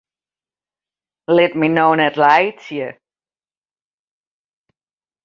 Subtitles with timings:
[1.35, 2.87] Lit my no net laitsje!